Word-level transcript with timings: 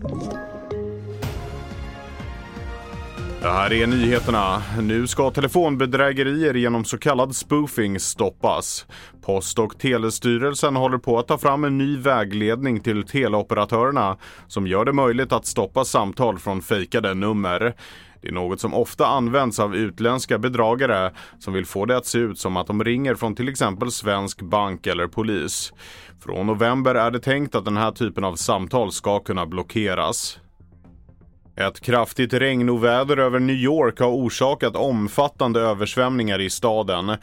Thank 0.00 0.32
you. 0.32 0.47
Det 3.42 3.48
här 3.48 3.72
är 3.72 3.86
nyheterna. 3.86 4.62
Nu 4.82 5.06
ska 5.06 5.30
telefonbedrägerier 5.30 6.54
genom 6.54 6.84
så 6.84 6.98
kallad 6.98 7.36
spoofing 7.36 8.00
stoppas. 8.00 8.86
Post 9.22 9.58
och 9.58 9.78
telestyrelsen 9.78 10.76
håller 10.76 10.98
på 10.98 11.18
att 11.18 11.28
ta 11.28 11.38
fram 11.38 11.64
en 11.64 11.78
ny 11.78 11.96
vägledning 11.96 12.80
till 12.80 13.02
teleoperatörerna 13.02 14.16
som 14.46 14.66
gör 14.66 14.84
det 14.84 14.92
möjligt 14.92 15.32
att 15.32 15.46
stoppa 15.46 15.84
samtal 15.84 16.38
från 16.38 16.62
fejkade 16.62 17.14
nummer. 17.14 17.74
Det 18.22 18.28
är 18.28 18.32
något 18.32 18.60
som 18.60 18.74
ofta 18.74 19.06
används 19.06 19.58
av 19.60 19.76
utländska 19.76 20.38
bedragare 20.38 21.12
som 21.38 21.54
vill 21.54 21.66
få 21.66 21.84
det 21.84 21.96
att 21.96 22.06
se 22.06 22.18
ut 22.18 22.38
som 22.38 22.56
att 22.56 22.66
de 22.66 22.84
ringer 22.84 23.14
från 23.14 23.34
till 23.34 23.48
exempel 23.48 23.90
svensk 23.90 24.42
bank 24.42 24.86
eller 24.86 25.06
polis. 25.06 25.72
Från 26.24 26.46
november 26.46 26.94
är 26.94 27.10
det 27.10 27.20
tänkt 27.20 27.54
att 27.54 27.64
den 27.64 27.76
här 27.76 27.92
typen 27.92 28.24
av 28.24 28.34
samtal 28.34 28.92
ska 28.92 29.18
kunna 29.18 29.46
blockeras. 29.46 30.38
Ett 31.60 31.80
kraftigt 31.80 32.32
regnoväder 32.32 33.16
över 33.16 33.38
New 33.38 33.56
York 33.56 34.00
har 34.00 34.08
orsakat 34.08 34.76
omfattande 34.76 35.60
översvämningar 35.60 36.40
i 36.40 36.50
staden. 36.50 37.16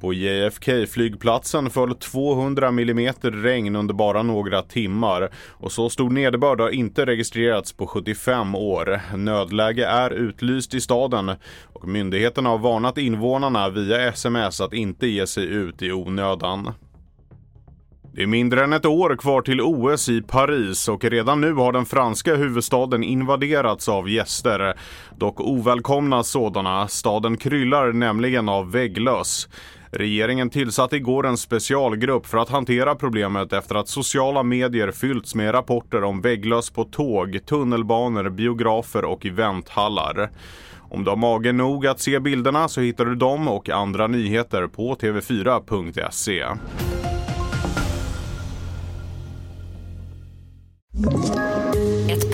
På 0.00 0.12
JFK-flygplatsen 0.12 1.70
föll 1.70 1.94
200 1.94 2.68
mm 2.68 3.14
regn 3.22 3.76
under 3.76 3.94
bara 3.94 4.22
några 4.22 4.62
timmar 4.62 5.30
och 5.48 5.72
så 5.72 5.90
stor 5.90 6.10
nederbörd 6.10 6.60
har 6.60 6.70
inte 6.70 7.06
registrerats 7.06 7.72
på 7.72 7.86
75 7.86 8.54
år. 8.54 9.00
Nödläge 9.16 9.86
är 9.86 10.10
utlyst 10.10 10.74
i 10.74 10.80
staden 10.80 11.32
och 11.72 11.88
myndigheterna 11.88 12.50
har 12.50 12.58
varnat 12.58 12.98
invånarna 12.98 13.68
via 13.68 14.08
sms 14.08 14.60
att 14.60 14.72
inte 14.72 15.06
ge 15.06 15.26
sig 15.26 15.44
ut 15.44 15.82
i 15.82 15.92
onödan. 15.92 16.72
Det 18.12 18.22
är 18.22 18.26
mindre 18.26 18.64
än 18.64 18.72
ett 18.72 18.86
år 18.86 19.16
kvar 19.16 19.42
till 19.42 19.60
OS 19.60 20.08
i 20.08 20.22
Paris 20.22 20.88
och 20.88 21.04
redan 21.04 21.40
nu 21.40 21.52
har 21.52 21.72
den 21.72 21.86
franska 21.86 22.34
huvudstaden 22.34 23.02
invaderats 23.02 23.88
av 23.88 24.10
gäster. 24.10 24.74
Dock 25.18 25.40
ovälkomna 25.40 26.22
sådana. 26.22 26.88
Staden 26.88 27.36
kryllar 27.36 27.92
nämligen 27.92 28.48
av 28.48 28.72
vägglöss. 28.72 29.48
Regeringen 29.90 30.50
tillsatte 30.50 30.96
igår 30.96 31.26
en 31.26 31.36
specialgrupp 31.36 32.26
för 32.26 32.38
att 32.38 32.48
hantera 32.48 32.94
problemet 32.94 33.52
efter 33.52 33.74
att 33.74 33.88
sociala 33.88 34.42
medier 34.42 34.90
fyllts 34.90 35.34
med 35.34 35.54
rapporter 35.54 36.04
om 36.04 36.20
vägglöss 36.20 36.70
på 36.70 36.84
tåg, 36.84 37.38
tunnelbanor, 37.46 38.30
biografer 38.30 39.04
och 39.04 39.26
eventhallar. 39.26 40.30
Om 40.78 41.04
du 41.04 41.10
har 41.10 41.16
mage 41.16 41.52
nog 41.52 41.86
att 41.86 42.00
se 42.00 42.20
bilderna 42.20 42.68
så 42.68 42.80
hittar 42.80 43.04
du 43.04 43.14
dem 43.14 43.48
och 43.48 43.68
andra 43.68 44.06
nyheter 44.06 44.66
på 44.66 44.94
tv4.se. 44.94 46.44